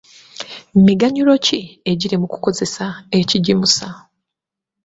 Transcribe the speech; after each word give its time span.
Miganyulo 0.85 1.33
ki 1.45 1.59
egiri 1.91 2.15
mu 2.21 2.27
kukozesa 2.33 2.85
ekigimusa? 3.19 3.87